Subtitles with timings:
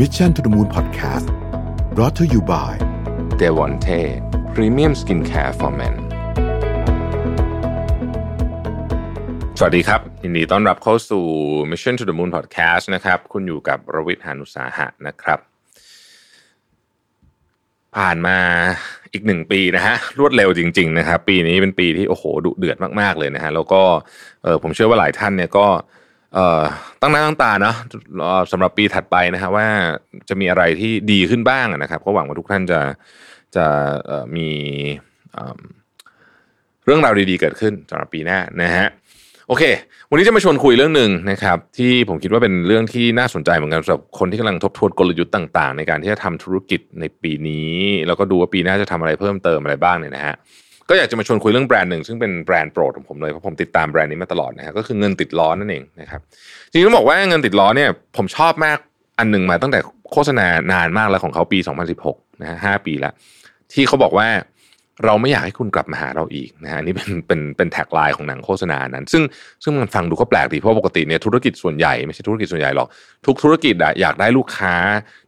[0.00, 1.26] Mission to the Moon Podcast
[1.94, 2.74] brought to you by
[3.38, 3.88] เดวอนเท
[4.54, 5.94] premium skincare for men
[9.58, 11.24] สวัสดีครับยินดีต้อนรับเข้าสู่
[11.70, 15.38] Mission to the Moon Podcast นะครับ คุณอยู่กับรวิศ หาญอุตสาหะนะครับ
[17.96, 18.38] ผ่านมา
[19.12, 23.82] อีกหนึ่งปีนะฮะรวดเร็วจริง ๆ นะครับ ปีนี้เป็นปีที่โอ้โหดุเดือดมาก ๆ เลยนะฮะแล้วก็
[24.42, 27.76] เออผมเชื่อว่าหลายท่านเนี่ยก็เตั้งหน้าตั้งตาเนาะ
[28.52, 29.66] สำหรับปีถัดไปนะฮะว่า
[30.28, 32.80] จะมีอะไรที่ดีขึ้นบ้างนะครับ ก็หวังว่าทุกท่านจะ
[33.56, 33.66] จะ
[34.36, 34.48] มี
[36.84, 38.86] เรื่องราวดีๆเกิดขึ้นสำหรับปีหน้านะฮะ
[39.48, 39.64] โอเค
[40.10, 47.76] วันนี้จะมาชวนคุยเรื่องหนึ่งนะครับ ที่ผมคิดว่าเป็นเรื่องที่น่าสนใจเหมือนกันสำหรับคนที่กำลังทบทวนกลยุทธ์ต่าง ๆ ในการที่จะทำธุรกิจในปีนี้
[48.06, 50.36] แล้วก็ดูว่าปีหน้าจะทำอะไรเพิ่มเติมอะไรบ้างเนี่ยนะฮะ
[50.92, 56.20] ก็อยากจะมาชวนคุยเรื่องแบรนด์หนึ่งซึ่งเป็นแบรนด์โปรดของผมเลยเพราะผมติดตามแบรนด์นี้มาตลอดนะฮะก็คือเงินติดล้อนั่นเองนะครับ
[56.70, 58.78] จริงๆต้องบอกว่าเงินติดล้อเนี่ยผมชอบมาก
[59.18, 59.80] อันหนึ่งมาตั้งแต่
[60.12, 61.58] โฆษณานานมากแล้วของเขาปี
[62.00, 63.12] 2016นะฮะห้าปีแล้ว
[63.72, 64.28] ที่เขาบอกว่า
[65.04, 69.22] เราไม่อยากให้คุณกลับมาหาเราอีกนะฮะอันนี่เป็นเป็นเป็นแท็กไลน์ของหนังโฆษณานั้น ซึ่ง
[69.62, 72.88] ซึ่งมันฟังดูก็แปลกดีเพราะปกติเนี่ยธุรกิจส่วนใหญ่ไม่ใช่ธุรกิจส่วนใหญ่หรอก
[73.26, 74.74] ทุกธุรกิจอะอยากได้ลูกค้า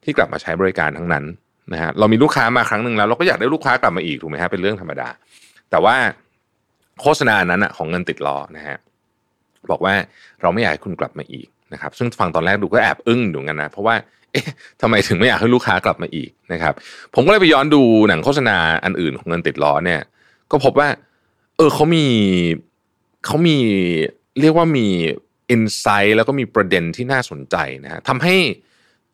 [0.05, 1.25] ที่กลับมาใช้บริการทั้งนั้น
[1.73, 5.09] นะฮะเรามีลูกค้ามาครั้งหนึ่งแล้วเราก็อยากได้ลูกค้ากลับมาอีกถูกไหมฮะเป็นเรื่องธรรมดา
[5.71, 5.97] แต่ว่า
[7.01, 8.79] โฆษณานั้นอะของเงินติดล้อนะฮะ
[9.71, 9.95] บอกว่า
[10.43, 13.95] เราไม่อยากให้คุณกลับมาอีกนะครับ ซึ่งฟังตอนแรกดูก็แอบอึ้งอยู่กันนะ เพราะว่า
[14.33, 14.45] เอ๊ะ
[14.81, 16.75] ทำไมถึงไม่อยากให้ลูกค้ากลับมาอีกนะครับ
[17.15, 20.01] ผมก็เลยไปย้อนดูหนังโฆษณาอันอื่นของเงินติดล้อเนี่ย
[20.51, 20.89] ก็พบว่า
[21.57, 22.07] เออเขามี
[23.27, 23.57] เขามี
[24.41, 24.87] เรียกว่ามี
[25.51, 28.37] อินไซต์แล้วก็มีประเด็นที่น่าสนใจนะฮะทำให้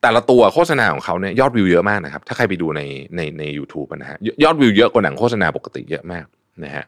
[0.03, 2.81] แต่ละตัวโฆษณาของเขาเนี่ยยอดวิวเยอะมากนะครับ ถ้าใครไปดูใน
[3.17, 6.27] ในใน u t u b e นะฮะยอดวิวเยอะกว่าหนังโฆษณาปกติเยอะมาก
[6.65, 6.85] นะฮะ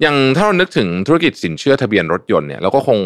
[0.00, 2.98] อย่างถ้าเรานึกถึงธุรกิจสินเชื่อทะเบียนรถยนต์เนี่ยเราก็คง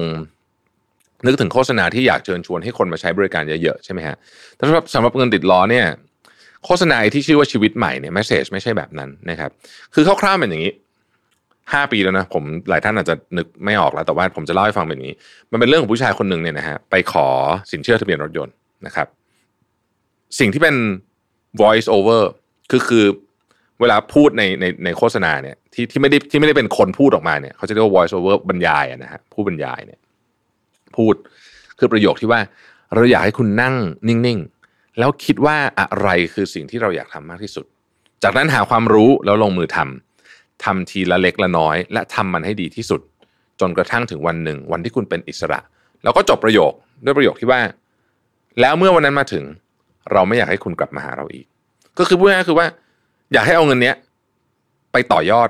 [1.27, 4.17] นึกถึงโฆษณาที่อยากเชิญชวนให้คนมาใช้บริการเยอะๆใช่ไหมฮะ
[4.57, 5.87] แต่สำหรับสำหรับเงินติดล้อเนี่ย
[6.65, 9.51] โฆษณาที่ชื่อว่าชีวิตใหม่เนี่ยแมสเซจไม่ใช่แบบนั้นนะครับ
[9.95, 10.73] คือคร่าวๆเป็นอย่างนี้
[11.73, 15.17] ห้าปีแล้วนะผมหลายท่านอาจจะนึกไม่ออกแล้วแต่ว่าผมจะเล่าให้ฟังเป็นอย่างนี้
[15.53, 17.27] มันเป็นเรื่องของผู้ชายคนหนึ่งเนี่ยนะฮะไปขอ
[17.73, 18.55] สินเชื่อทะเบียนรถยนต์
[18.87, 19.07] นะครับ
[20.39, 20.77] สิ่งที่เป็น
[21.61, 22.23] voice over
[22.71, 23.05] คือคือ
[23.81, 30.01] เวลาพูดในในในโฆษณาเนี่ยที่ที่ไม่ได้ที่ไม่ได้เป็นคนพูดออกมาเนี่ยเขาจะเรียกว่า voice over บรรยายนะฮะผู้บรรยายเนี่ย
[30.97, 31.15] พูด
[31.79, 32.41] คือประโยคที่ว่า
[32.95, 33.75] เราอยากให้คุณนั่ง
[34.09, 37.65] นิ่งๆ แล้วคิดว่าอะไรคือสิ่งที่เราอยากทำมากที่สุด
[38.23, 43.01] จากนั้นหาความรู้แล้วลงมือทำทำทีละเล็กละน้อย และทำมันให้ดีที่สุด
[43.61, 45.61] จนกระทั่งถึงวันหนึ่ง วันที่คุณเป็นอิสระ
[46.03, 46.73] แล้วก็จบประโยค
[47.05, 47.61] ด้วยประโยคที่ว่า
[48.61, 49.45] แล้วเมื่อวันนั้นมาถึง
[50.13, 51.47] เราไม่อยากให้คุณกลับมาหาเราอีก
[51.99, 52.67] ก็คือพูดง่ายๆคือว่า
[53.33, 53.97] อยากให้เอาเงินเนี้ย
[54.93, 55.49] ไปต่อยอด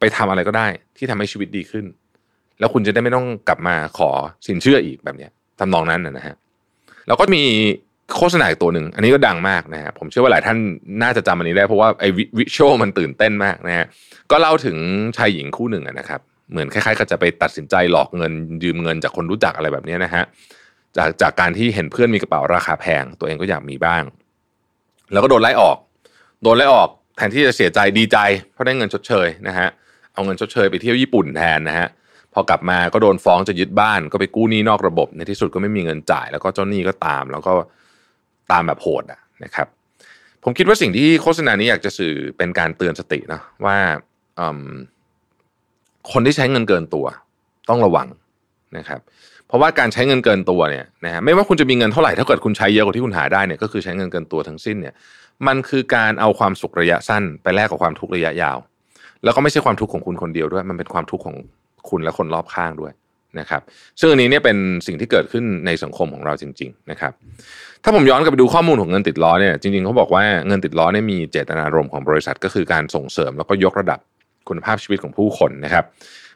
[0.00, 0.66] ไปทำอะไรก็ได้
[0.96, 1.84] ที่ทำให้ชีวิตดีขึ้น
[2.58, 4.10] แล้วคุณจะได้ไม่ต้องกลับมาขอ
[4.46, 5.30] สินเชื่ออีกแบบเนี้ย
[5.60, 6.34] ทำนองนั้นนะฮะ
[7.06, 7.42] แล้วก็มี
[8.16, 10.56] โฆษณาอีกตัวหนึ่งอันนี้ก็ดังมากนะฮะผมเชื่อว่าหลายท่าน
[11.02, 13.86] น่าจะจำอันนี้ได้ เพราะว่าไอ้วิชวลมันตื่นเต้นมากนะฮะ
[14.30, 14.76] ก็เล่าถึง
[15.16, 16.20] ชายหญิงคู่หนึ่งนะครับ
[16.50, 18.32] เหมือนคล้ายๆกับจะไปตัดสินใจหลอกเงิน
[18.62, 20.24] ยืมเงินจากคนรู้จักอะไรแบบนี้นะฮะ
[20.96, 24.02] จากจากการที่เห็นเพื่อนมีกระเป๋าราคาแพง ตัวเองก็อยากมีบ้าง
[25.12, 25.76] แล้วก็โดนไล่ออก
[26.42, 28.18] โดนไล่ออกแทนที่จะเสียใจดีใจ
[28.52, 29.68] เพราะได้เงินชดเชยนะฮะ
[30.14, 31.88] เอาเงินชดเชยไปเที่ยวญี่ปุ่นแทนนะฮะ
[32.32, 37.52] พอกลับมาก็โดนฟ้องจะยึดบ้านก็ไปกู้หนี้นอกระบบ ในที่สุดก็ไม่มีเงินจ่าย แล้วก็เจ้าหนี้ก็ตาม แล้วก็
[38.52, 39.66] ตามแบบโหดอะนะครับ
[40.44, 43.76] ผมคิดว่าสิ่งที่โฆษณานี้อยากจะสื่อเป็นการเตือนสตินะว่า
[46.12, 47.06] คนที่ใช้เงินเกินตัว
[47.68, 48.08] ต้องระวัง
[48.76, 49.00] นะครับ
[49.46, 54.94] เพราะว่าการใช้เงินเกินตัวเนี่ยนะฮะไม่ว่าคุณจะมีเงินเท่าไหร่ถ้าเกิดคุณใช้เยอะกว่าที่คุณหาได้เนี่ยก็คือใช้เงินเกินตัวทั้งสิ้นเนี่ย
[55.46, 58.58] มันคือการเอาความสุขระยะสั้น ไปแลกกับความทุกข์ระยะยาว
[59.24, 61.36] แล้วก็ไม่ใช่ความทุกข์ของคุณคนเดียวด้วย มันเป็นความทุกข์ของ
[61.88, 62.92] คุณและคนรอบข้างด้วย
[63.40, 63.62] นะครับ
[64.00, 67.12] ซึ่งอันนี้เนี่ยเป็นสิ่งที่เกิดขึ้นในสังคมของเราจริง ๆนะครับ
[67.84, 74.00] ถ้าผมย้อนกลับไปดูข้อมูลของเงินติดล้อเนี่ยจริงๆเขาบอกว่าเงินติดล้อเนี่ยมีเจตนารมณ์ของบริษัท ก็คือการส่งเสริมแล้วก็ยกระดับ
[74.48, 75.84] คุณภาพชีวิตของผู้คนนะครับ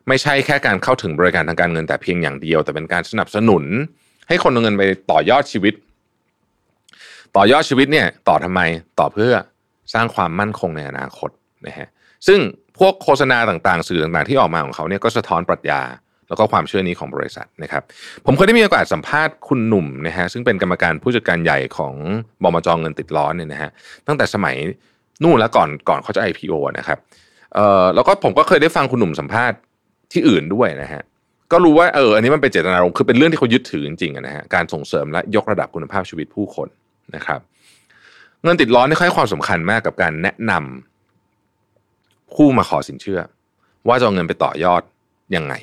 [0.09, 3.65] ไม่ใช่แค่การเข้าถึงบริการทางการเงินแต่เพียงอย่างเดียว แต่เป็นการสนับสนุน
[4.29, 5.75] ให้คนเอาเงินไปต่อยอดชีวิต
[7.37, 8.61] ต่อยอดชีวิตเนี่ยต่อทำไม
[9.01, 9.33] ต่อเพื่อ
[9.95, 11.31] สร้างความมั่นคงในอนาคต
[11.67, 11.89] นะฮะ
[12.27, 12.41] ซึ่ง
[12.79, 15.83] พวกโฆษณาต่างๆ สื่อต่างๆ ที่ออกมาของเขาเนี่ยก็สะท้อนปรัชญา
[16.29, 17.83] แล้วก็ความเชื่อนี้ของบริษัทนะครับ
[18.27, 21.95] ผมเคยได้มีโอกาสสัมภาษณ์คุณหนุ่มนะฮะซึ่งเป็นกรรมการผู้จัดการใหญ่ของ
[22.43, 23.71] บมจองเงินติดล้อเนี่ยนะฮะ
[24.07, 24.57] ตั้งแต่สมัย
[25.23, 26.99] นู่นแล้วก่อนก่อนเขาจะ IPO นะครับ
[27.55, 29.59] เอ่อแล้วก็ผมก็เคยได้ฟังคุณหนุ่มสัมภาษณ์
[30.13, 31.03] ที่อื่นด้วยนะฮะ
[31.53, 36.69] ก็รู้ว่าเอออันนี้มันเป็นเจตนารมณ์คือเป็นเรื่องที่เขายึดถือจริงๆนะฮะการส่งเสริมและยกระดับคุณภาพชีวิตผู้คน
[37.15, 37.41] นะครับ
[38.43, 43.21] เงินติดล้อนี่ให้ความสำคัญมากกับการแนะนำผู้มาขอสินเชื่อ
[43.89, 44.83] ว่าจะเอาเงินไปต่อยอด
[45.37, 45.55] ยังไง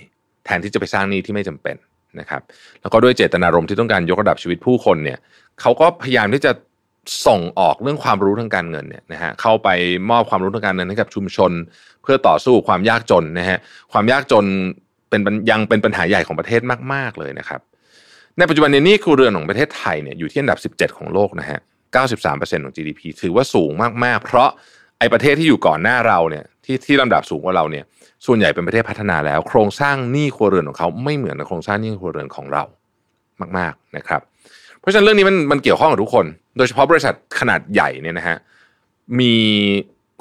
[0.46, 1.76] แทนที่จะไปสร้างหนี้ที่ไม่จำเป็น
[2.20, 2.42] นะครับ
[2.82, 5.20] แล้วก็ด้วยเจตนารมณ์ที่ต้องการยกระดับชีวิตผู้คนเนี่ย
[5.62, 6.52] เขาก็พยายามที่จะ
[7.28, 9.70] ส่งออกเรื่องความรู้ทางการเงินเนี่ยนะฮะเข้าไป
[10.10, 11.52] มอบความรู้ทางการเงินให้กับชุมชน
[12.04, 13.58] เพื่อต่อสู้ความยากจนนะฮะ
[13.92, 14.46] ความยากจน
[15.10, 16.62] เป็นยังเป็นปัญหาใหญ่ของประเทศ
[16.94, 17.62] มาก ๆ เลยนะครับ
[18.38, 21.60] ในปัจจุบันนี้นี่ครัวเรือนของประเทศไทยเนี่ยอยู่ที่อันดับ 17 ของโลกนะฮะ
[22.12, 23.72] 93%ของ GDP ถือว่าสูง
[24.04, 24.50] มาก ๆ เพราะ
[25.00, 27.86] ไอ้ประเทศที่อยู่ก่อนหน้าเราเนี่ยที่ที่ลำดับสูงกว่าเราเนี่ย
[28.26, 32.64] ส่วนใหญ่เป็นประเทศพัฒนาแล้ว โครงสร้างหนี้ครัวเรือนของเขาไม่เหมือนกับโครงสร้างหนี้ครัวเรือนของเรา
[33.58, 34.22] มาก ๆนะครับ
[34.80, 36.26] เพราะฉะนั้นเรื่องนี้มันมันเกี่ยวข้องกับทุกคน
[36.58, 38.38] โดยเฉพาะบริษัทขนาดใหญ่เนี่ยนะฮะ
[39.20, 39.34] มี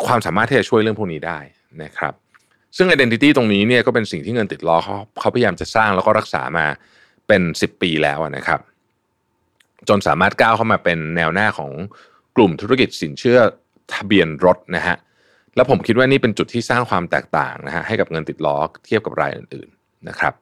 [0.06, 1.38] ความสามารถที่จะช่วยเรื่องพวกนี้ได้
[1.82, 2.12] นะครับ
[2.76, 6.66] ซึ่ง identity ตรงนี้เนี่ยก็เป็นสิ่งที่เงินติดล้อเขาเขาพยายามจะสร้างแล้วก็รักษามา
[7.28, 8.60] เป็น 10 ปีแล้วนะครับ
[9.88, 11.72] จนสามารถก้าวเข้ามาเป็นแนวหน้าของ
[12.36, 13.38] กลุ่มธุรกิจสินเชื่อ
[13.94, 14.96] ทะเบียนรถนะฮะ
[15.56, 20.34] แล้วผมคิดว่านี่เป็นจุดที่สร้างความแตกต่างนะฮะให้กับเงินติดล้อเทียบกับรายอื่นๆนะครับ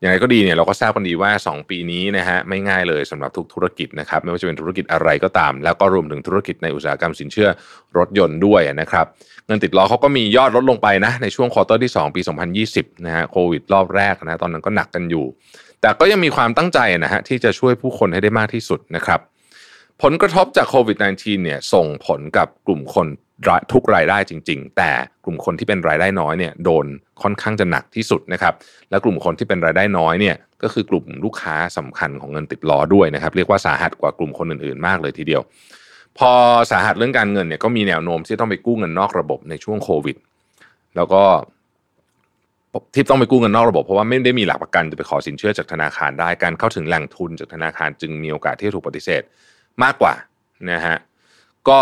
[0.00, 7.48] อย่างไรก็ดีเนี่ยเราก็ทราบกันดีว่า 2 ปีนี้นะฮะไม่ง่ายเลยสำหรับทุกธุรกิจนะครับไม่ว่าจะเป็นธุรกิจอะไรก็ตาม แล้วก็รวมถึงธุรกิจในอุตสาหกรรมสินเชื่อ
[7.98, 9.06] รถยนต์ด้วยนะครับ
[9.46, 12.20] เงินติดล้อเขาก็มียอดลดลงไปนะในช่วง quarter ที่ 2 ปี
[12.64, 15.26] 2020นะฮะโควิดรอบแรกนะตอนนั้นก็หนักกันอยู่
[15.80, 19.20] แต่ก็ยังมีความตั้งใจนะฮะที่จะช่วยผู้คนให้ได้มากที่สุดนะครับ
[20.02, 23.06] ผลกระทบจากโควิด -19 เนี่ยส่งผลกับกลุ่มคน
[23.72, 24.90] ทุกรายได้จริง ๆ แต่
[25.24, 26.86] กลุ่มคนที่เป็นรายได้น้อยเนี่ยโดน
[27.22, 28.54] ค่อนข้างจะหนักที่สุดนะครับ
[28.90, 35.42] และกลุ่มคนที่เป็นรายได้น้อยเนี่ยก็คือกลุ่มลูกค้าสำคัญของเงินติดล้อด้วยนะครับเรียกว่าสาหัสกว่ากลุ่มคนอื่นๆ มากเลยทีเดียว
[36.18, 36.30] พอ
[36.70, 40.16] สาหัสเรื่องการเงินเนี่ยก็มีแนวโน้มที่ต้องไปกู้เงินนอกระบบในช่วงโควิด
[40.96, 41.22] แล้วก็
[42.94, 49.22] ที่ต้องไปกู้เงินนอกระบบเพราะว่าไม่ได้มีหลักประกันจะไปขอสินเชื่อจากธนาคารได้การเข้าถึงแหล่งทุนจากธนาคารจึงมีโอกาสที่จะถูกปฏิเสธ
[49.82, 50.14] มากกว่า
[50.70, 50.96] นะฮะ
[51.68, 51.78] ก็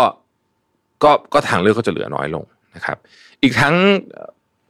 [1.03, 2.45] ก็ก็ทางเลือกก็จะเหลือน้อยลง
[2.75, 2.97] นะครับ
[3.41, 3.75] อีกทั้ง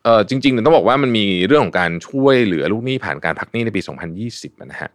[0.03, 3.81] เออจริงๆต้องบอกว่ามันมีเรื่องของการช่วยเหลือลูกหนี้ผ่านการพักหนี้ในปี
[4.21, 4.89] 2020นะฮะ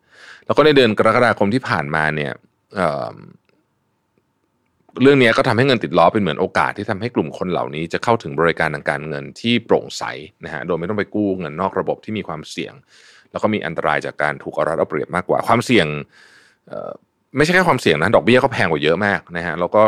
[0.47, 2.33] แล้วก็ในเดือนกรกฎาคมที่ผ่านมาเนี่ย
[5.01, 10.03] เรื่องนี้ก็ทำให้เงินติดล้อเป็นเหมือนโอกาสที่ทำให้กลุ่มคนเหล่านี้จะเข้าถึงบริการทางการเงินที่โปร่งใส
[10.45, 12.75] นะฮะโดยไม่ต้องไปกู้เงินนอกระบบที่มีความเสี่ยง
[13.31, 15.87] แล้วก็มีอันตรายจากการถูกเอารัดเอาเปรียบมากกว่าความเสี่ยง
[17.37, 19.83] ไม่ใช่แค่ความเสี่ยงนะดอกเบี้ยก็แพงกว่าเยอะมากนะฮะแล้วก็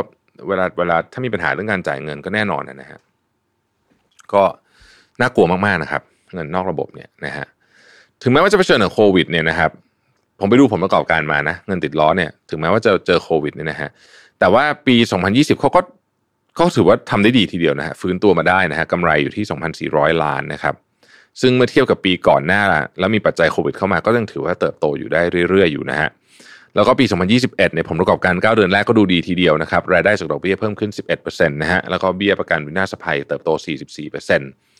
[0.49, 3.01] เวลาเวลาถ้ามีปัญหาเรื่องการจ่ายเงินก็แน่นอนนะฮะ
[4.33, 4.43] ก็
[5.21, 6.03] น่ากลัวมากๆนะครับ
[6.35, 7.47] เงินนอกระบบเนี่ยนะฮะ
[8.23, 9.71] ถึงแม้ว่าจะเผชิญกับโควิดเนี่ยนะครับ
[10.41, 13.91] ผมไปดูผลประกอบการมานะเงินติดล้อเนี่ยถึงแม้ว่าจะเจอโควิดเนี่ยนะฮะ
[14.41, 14.97] แต่ว่าปี
[15.29, 15.81] 2020เขาก็
[16.59, 19.45] ก็ถือว่าทำได้ดีทีเดียวนะฮะฟื้นตัวมาได้นะฮะกำไรอยู่ที่
[19.91, 20.75] 2,400 ล้านนะครับ
[21.41, 22.63] ซึ่งเมื่อเทียบกับปีก่อนหน้า
[22.99, 26.09] แล้วมีปัจจัยโควิดเข้ามาก็ยังถือว่าเติบโตอยู่ได้เรื่อยๆอยู่นะฮะ
[26.75, 30.91] แล้วก็ปี 2021เนี่ยผมประกอบการ 9 เดือนแรกก็ดูดีทีเดียวนะครับรายได้จากดอกเบี้ยเพิ่มขึ้น
[31.21, 33.51] 11%นะฮะแล้วก็เบี้ยประกันวินาศภัยเติบโต
[34.17, 34.74] 44%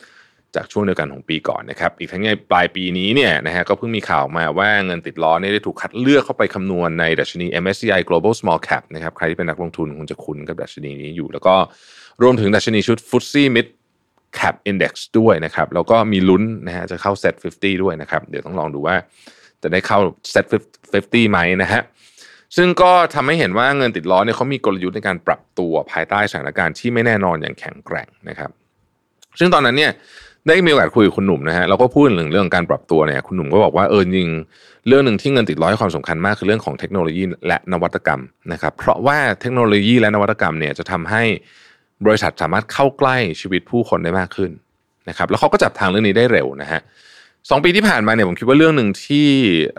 [0.55, 11.55] จากช่วงเดียวกันของปีก่อนนะครับ อีกทั้งในปลายปีนี้เนี่ยนะฮะก็เพิ่งมีข่าวมาว่าเงินติดล้อเนี่ยได้ถูกคัดเลือกเข้าไปคำนวณในดัชนี MSCI Global Small Cap นะครับใครที่เป็นนักลงทุนคงจะคุ้นกับดัชนีนี้อยู่ แล้วก็
[12.23, 13.67] รวมถึงดัชนีชุด FTSE Mid
[14.37, 18.95] Cap Index ด้วยนะครับ แล้วก็มีลุ้นนะฮะจะเข้า Set 50 ด้วยนะครับ เดี๋ยวต้องลองดูว่า
[19.63, 19.99] จะได้เข้า
[20.33, 20.45] Set
[20.93, 21.81] 50 ไหมนะฮะ
[22.57, 28.51] ซึ่งก็ทำให้เห็นว่าเงินติดล้อเนี่ยเขามีกลยุทธ์ในการปรับตัวภายใต้สถานการณ์ที่ไม่แน่นอนอย่างแข็งแกร่งนะครับ
[29.39, 29.91] ซึ่งตอนนั้นเนี่ย
[30.47, 34.29] ได้มีโอกาสคุยกับคุณหนุ่มนะฮะเราก็พูดถึงเรื่องการปรับตัวเนี่ยคุณหนุ่มก็บอกว่าเออจริง
[34.87, 38.21] เรื่องหนึ่งที่เงินติดล้อให้ความสำคัญมากคือเรื่องของเทคโนโลยีและนวัตกรรม
[38.53, 41.23] นะครับ เพราะว่าเทคโนโลยีและนวัตกรรมเนี่ยจะทำให้
[42.05, 44.51] บริษัทสามารถเข้าใกล้ชีวิตผู้คนได้มากขึ้น
[45.09, 46.81] นะครับ แล้วเขาก็จับทางเรื่องนี้ได้เร็วนะฮะ
[47.49, 49.27] สองปีที่ผ่านมาเนี่ยผมคิดว่าเรื่องหนึ่งที่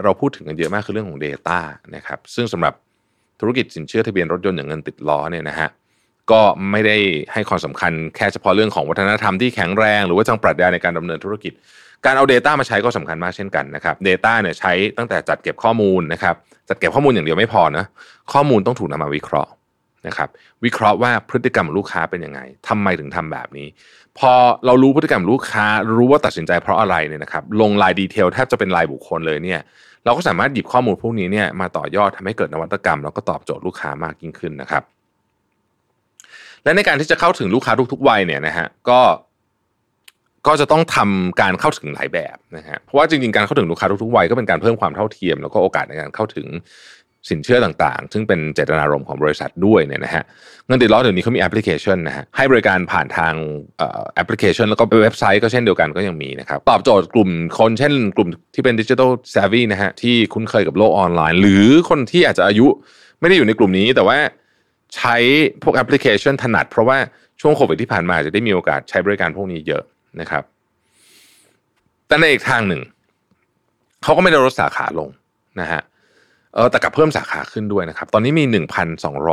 [0.02, 1.58] เราพูดถึงกันเยอะมากคือเรื่องของ Data
[1.96, 2.74] นะครับซึ่งสำหรับ
[3.40, 5.68] ธุรกิจสินเชื่อทะเบียนรถยนต์อย่างเงินติดล้อเนี่ยนะฮะ
[6.32, 6.96] ก็ไม่ได้
[7.32, 11.52] ให้ความสำคัญแค่เฉพาะเรื่องของวัฒนธรรมที่แข็งแรง หรือว่าทางปรัชญาในการดำเนินธุรกิจ
[12.04, 16.34] การเอา Data มาใช้ก็สำคัญมากเช่นกันนะครับ Data เนี่ยใช้ตั้งแต่จัดเก็บข้อมูลนะครับ
[16.68, 17.84] จัดเก็บข้อมูลอย่างเดียวไม่พอนะ
[18.32, 19.50] ข้อมูลต้องถูกนำมาวิเคราะห์
[20.06, 20.28] นะครับ
[20.64, 23.68] วิเคราะห์ว่าพฤติกรรมลูกค้าเป็นยังไงทำไมถึงทำแบบนี้
[24.18, 24.32] พอ
[24.66, 25.66] เรารู้พฤติกรรมลูกค้า
[25.96, 29.60] รู้ว่าตัดสินใจเพราะอะไรเนี่ยนะครับลงรายดีเทลแทบจะเป็นรายบุคคลเลยเนี่ย
[30.04, 34.82] เราก็สามารถหยิบข้อมูลพวกนี้เนี่ยมาต่อยอดทำให้เกิดนวัตกรรม แล้วก็ตอบโจทย์ลูกค้ามากยิ่งขึ้นนะครับ
[36.66, 39.00] และในการที่จะเข้าถึงลูกค้าทุกๆวัยเนี่ยนะฮะก็
[40.46, 46.46] ก็จะต้องทำการเข้าถึงหลายแบบนะฮะเพราะว่าจริงๆการเข้าถึงลูกค้าทุกๆวัยก็เป็นการเพิ่มความเท่าเทียม แล้วก็โอกาสในการเข้าถึง
[47.30, 50.24] สินเชื่อต่างๆ ซึ่งเป็นเจตนารมณ์ของบริษัทด้วยเนี่ยนะฮะ
[50.66, 53.34] เงินติดล้อเดี๋ยวนี้เขามีแอปพลิเคชันนะฮะให้บริการผ่านทาง
[54.14, 62.66] แอปพลิเคชัน แล้วก็เว็บไซต์ก็เช่นเดียวกันก็ยังมีนะครับตอบโจทย์กลุ่มคนเช่น กลุ่มที่เป็น digital savvy นะฮะที่คุ้นเคยกับโลกออนไลน์ หรือคนที่อาจจะอายุ
[63.20, 64.18] ไม่ได้อยู่ในกลุ่มนี้แต่ว่า
[64.96, 65.16] ใช้
[65.62, 66.98] พวกแอปพลิเคชันถนัด เพราะว่า
[67.40, 69.82] ช่วงโควิดที่ผ่านมาจะได้มีโอกาสใช้บริการพวกนี้เยอะ
[70.20, 70.42] นะครับ
[72.08, 72.82] แต่ในอีกทางหนึ่ง
[74.02, 75.08] เขาก็ไม่ได้ลดสาขาลง
[75.60, 75.82] นะฮะ
[76.54, 78.44] เออแต่กับเพิ่มสาขาขึ้นด้วยนะครับ ตอนนี้มี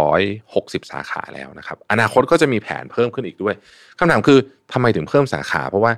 [0.02, 3.56] 1,260 สาขาแล้วนะครับ อนาคตก็จะมีแผนเพิ่มขึ้นอีกด้วย
[4.00, 4.40] คำถามคือ
[4.74, 5.92] ทำไมถึงเพิ่มสาขา เพราะว่า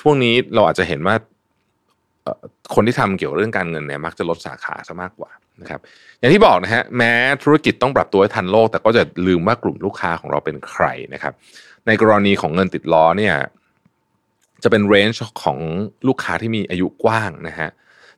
[0.00, 1.14] ช่วงนี้เราอาจจะเห็นว่า
[2.74, 5.30] คนที่ทำเกี่ยวกับเรื่องการเงินเนี่ยมักจะลดสาขาซะมากกว่า
[5.60, 5.80] นะครับ
[6.18, 11.32] อย่างที่บอกนะฮะแม้ธุรกิจต้องปรับตัวให้ทันโลก แต่ก็จะลืมว่ากลุ่มลูกค้าของเราเป็นใครนะครับ
[11.86, 13.34] ในกรณีของเงินติดล้อเนี่ย
[14.62, 15.58] จะเป็นเรนจ์ของ
[16.08, 17.70] ลูกค้าที่มีอายุกว้างนะฮะ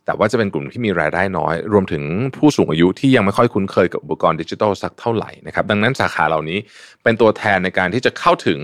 [0.05, 2.03] แต่ว่าจะเป็นกลุ่มที่มีรายได้น้อย รวมถึง
[2.37, 6.59] ผู้สูงอายุที่ยังไม่ค่อยคุ้นเคยกับอุปกรณ์ดิจิทัลสักเท่าไหร่นะครับดังนั้นสาขาเหล่านี้
[7.03, 8.61] เป็นตัวแทนในการที่จะเข้าถึง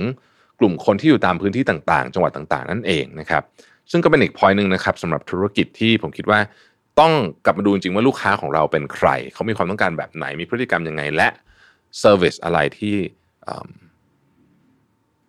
[0.60, 3.42] กลุ่มคนที่อยู่ตามพื้นที่ต่างๆ จังหวัดต่างๆ นั่นเองนะครับ
[3.90, 6.40] ซึ่งก็เป็นอีก point หนึ่งนะครับสำหรับธุรกิจที่ผมคิดว่า
[7.00, 7.12] ต้อง
[7.44, 11.28] กลับมาดูจริงว่าลูกค้าของเราเป็นใคร เขามีความต้องการแบบไหนมีพฤติกรรมยังไง และ
[11.98, 12.96] service อะไรที่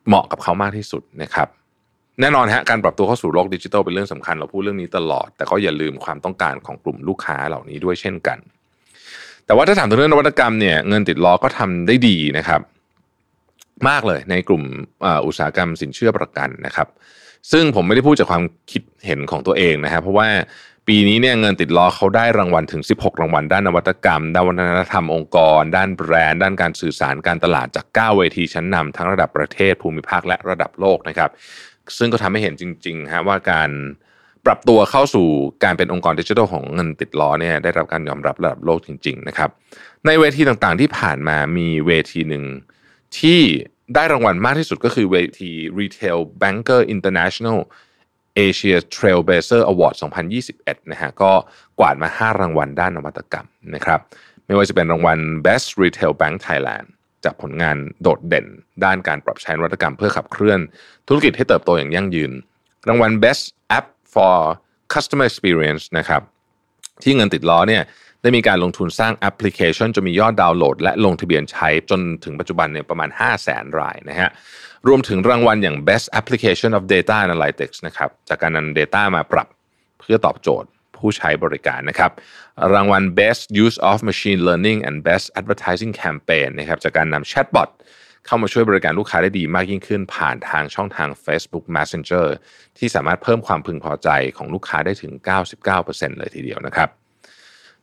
[0.08, 1.48] เหมาะกับเขามากที่สุดนะครับ
[2.22, 8.38] แน่นอนฮะการปรับตัวเข้าสู่โลกดิจิทัลเป็นเรื่องสำคัญเราพูดเรื่องนี้ตลอด แต่ก็อย่าลืมความต้องการของกลุ่มลูกค้าเหล่านี้ด้วยเช่นกัน
[9.46, 12.62] แต่ว่าถ้าถามถึงเรื่องนวัตกรรมเนี่ยเงินติดล้อก็ทำได้ดีนะครับ
[13.90, 14.64] มากเลยในกลุ่ม
[15.26, 16.88] อุตสาหกรรมสินเชื่อประกันนะครับ
[17.52, 20.28] ซึ่งผมไม่ได้พูดจากความคิดเห็นของตัวเองนะครับเพราะว่า
[20.88, 31.30] ปีนี้เนี่ยเงินติดล้อเขาได้รางวัลถึง 16 รางวัล ด้านนวัตกรรม ด้านวัฒนธรรมองค์กร ด้านแบรนด์ ด้านการสื่อสารการตลาดจาก 9 เวทีชั้นนำทั้งระดับประเทศภูมิภาคและระดับโลกนะครับ
[31.98, 33.70] ซึ่งก็ทำให้เห็นจริงๆฮะว่าการ
[34.46, 35.28] ปรับตัวเข้าสู่
[35.64, 39.50] การเป็นองค์กรดิจิทัลของเงินติดล้อเนี่ยได้รับการยอมรับระดับโลกจริง ๆ นะครับ
[40.06, 42.44] ในเวทีต่างๆที่ผ่านมามีเวทีหนึ่ง
[43.20, 43.40] ที่
[43.96, 47.60] ได้รางวัลมากที่สุดก็คือเวที Retail Banker International
[48.38, 49.96] Asia Trailblazer Award
[50.42, 51.32] 2021 นะฮะก็
[51.80, 54.00] กวาดมา 5 รางวัลด้านนวัตกรรมนะครับ
[54.46, 56.88] ไม่ว่าจะเป็นรางวัล Best Retail Bank Thailand
[57.24, 58.46] จากผลงานโดดเด่น
[58.84, 60.60] ด้านการปรับใช้นวัตกรรมเพื่อขับเคลื่อน
[61.08, 62.32] ธุรกิจให้เติบโตอย่างยั่งยืน
[62.88, 63.44] รางวัล Best
[63.78, 64.36] App for
[64.94, 66.22] Customer Experience นะครับ
[67.04, 67.84] ที่เงินติดล้อเนี่ย
[68.22, 74.30] ได้มีการลงทุนสร้างแอปพลิเคชันจนมียอดดาวน์โหลด และลงทะเบียนใช้จนถึงปัจจุบันเนี่ยประมาณ 5 0 0แสนรายนะฮะ
[74.88, 79.48] รวมถึงรางวัลอย่าง Best Application of Data Analytics นะครับจากการนำ Data มาปรับ
[80.00, 82.12] เพื่อตอบโจทย์ผู้ใช้บริการนะครับ
[82.74, 87.70] รางวัล Best Use of Machine Learning and Best Advertising Campaign นะครับจากการนำแชทบอท
[88.26, 92.26] เข้ามาช่วยบริการลูกค้าได้ดีมากยิ่งขึ้น ผ่านทางช่องทาง Facebook Messenger
[92.78, 95.12] ที่สามารถเพิ่มความพึงพอใจของลูกค้าได้ถึง
[95.66, 97.01] 99%เลยทีเดียวนะครับ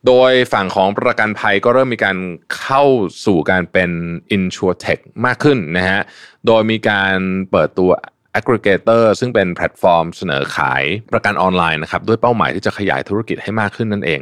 [0.07, 2.17] โดยฝั่งของประกันภัยก็เริ่มมีการ
[2.61, 2.85] เข้า
[3.27, 3.91] สู่การเป็น
[4.37, 6.01] InsurTech มากขึ้นนะฮะ
[6.47, 7.17] โดยมีการ
[7.51, 7.91] เปิดตัว
[8.39, 14.21] aggregator ซึ่งเป็นแพลตฟอร์มเสนอขายประกันออนไลน์นะครับด้วยเป้าหมายที่จะขยายธุรกิจให้มากขึ้นนั่นเอง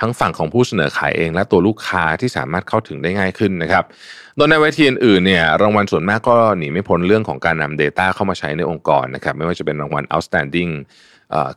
[0.00, 3.84] ทั้งฝั่งของผู้เสนอขายเอง และตัวลูกค้าที่สามารถเข้าถึงได้ง่ายขึ้นนะครับ
[4.36, 10.72] โดยในเวทีอื่นๆเนี่ยรางวัลส่วนมากก็หนีไม่พ้นเรื่องของการนำ Data เข้ามาใช้ในองค์กรนะครับไม่ว่าจะเป็นรางวัล outstanding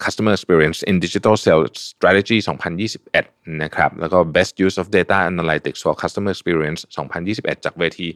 [0.06, 5.94] customer experience in digital sales strategy 2021 นะครับ แล้วก็ best use of data analytics for
[6.04, 8.08] customer experience 2021 จากเวที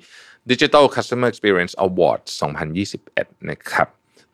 [0.51, 3.88] Digital Customer Experience Award 2021 นะครับ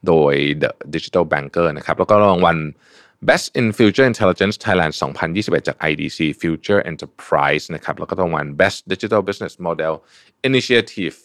[0.08, 2.58] โดย The Digital Banker นะครับ แล้วก็รางวัล
[3.30, 9.54] Best in Future Intelligence Thailand 2021 จาก IDC Future Enterprise นะครับ แล้วก็รางวัล Best Digital Business
[9.68, 9.94] Model
[10.50, 11.16] Initiative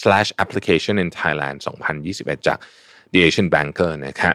[0.00, 2.58] slash Application in Thailand 2021 จาก
[3.12, 4.34] The Asian Banker นะครับ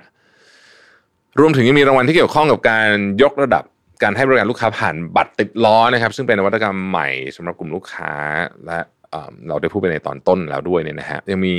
[1.39, 2.89] รวมถึงยังมีรางวัลที่เกี่ยวข้องกับการ
[3.23, 3.63] ยกระดับ
[4.03, 8.13] การให้บริการลูกค้าผ่านบัตรติดล้อนะครับ ซึ่งเป็นนวัตกรรมใหม่สำหรับกลุ่มลูกค้า
[8.65, 8.79] และ
[9.47, 11.55] เราได้พูดไปในตอนต้นแล้วด้วยเนี่ยนะฮะยังมี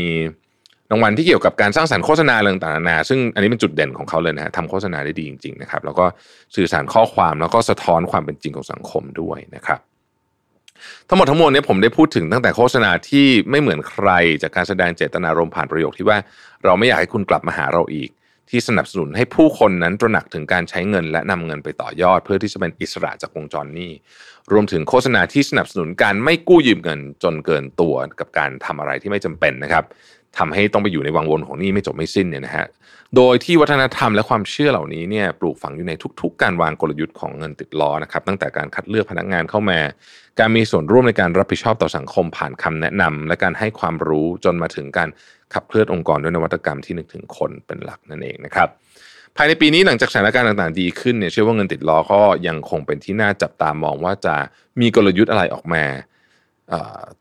[0.90, 6.04] รางวัลที่เกี่ยวกับการสร้างสรรค์โฆษณาเรื่องต่างๆนานาซึ่งอันนี้เป็นจุดเด่นของเขาเลยนะฮะทำโฆษณาได้ดีจริงๆนะครับแล้วก็
[6.56, 9.80] สื่อสารข้อความแล้วก็สะท้อนความเป็นจริงของสังคมด้วยนะครับ
[11.08, 14.10] ทั้งหมดทั้งมวลนี้ผมได้พูดถึงตั้งแต่โฆษณาที่ไม่เหมือนใคร
[14.42, 16.18] จากการแสดงเจตนารมณ์ผ่านประโยคที่ว่า
[16.64, 18.10] เราไม่อยากให้คุณกลับมาหาเราอีก
[18.50, 23.90] ที่สนับสนุนให้ผู้คนนั้นตระหนักถึงการใช้เงิน และนำเงินไปต่อยอด เพื่อที่จะเป็นอิสระจากวงจรนี้
[24.52, 29.84] รวมถึงโฆษณาที่สนับสนุนการไม่กู้ยืมเงินจนเกินตัวกับการทำอะไรที่ไม่จำเป็นนะครับ
[30.38, 32.66] ทำให้ต้องไปอยู่ในวังวนของนี้ไม่จบไม่สิ้นเนี่ยนะฮะ
[33.16, 39.78] โดยที่วัฒนธรรมและความเชื่อเหล่านี้เนี่ยปลูกฝังอยู่ในทุก ๆ การวางกลยุทธ์ของเงินติดล้อนะครับ ตั้งแต่การคัดเลือกพนักงานเข้ามา
[40.40, 45.08] การมีส่วนร่วมในการรับผิดชอบต่อสังคมผ่านคำแนะนำและการให้ความรู้จนมาถึงการ
[45.54, 48.68] ขับเคลื่อนองค์กรด้วยนวัตกรรมที่นึกถึงคนเป็นหลักนั่นเองนะครับ
[49.36, 54.34] ภายในปีนี้หลังจากสถานการณ์ต่างๆดีขึ้นเนี่ยเชื่อว่าเงินติดล้อก็ยังคงเป็นที่น่าจับตามองว่าจะ
[54.80, 55.84] มีกลยุทธ์อะไรออกมา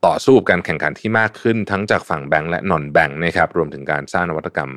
[0.06, 4.70] ต่อสู้กับการแข่งขันที่มากขึ้น ทั้งจากฝั่งแบงก์และนอนแบงก์นะครับรวมถึงการสร้างนวัตกรรม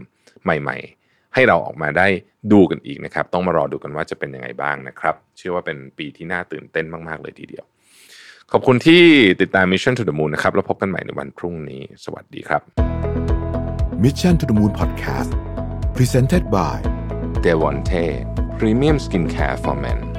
[0.43, 2.07] ใหม่ ๆ ให้เราออกมาได้
[2.51, 7.65] ดูกันอีกนะครับ ต้องมารอดูกันว่าจะเป็นยังไงบ้างนะครับ เชื่อว่าเป็นปีที่น่าตื่นเต้นมากๆเลยทีเดียว
[8.51, 9.03] ขอบคุณที่
[9.41, 12.62] ติดตาม Mission to the Moon นะครับแล้วพบกันใหม่ในวันพรุ่งนี้ สวัสดีครับ
[14.03, 15.31] Mission to the Moon Podcast
[15.95, 16.77] Presented by
[17.41, 17.91] เดวอนเท
[18.57, 20.16] Premium Skincare for Men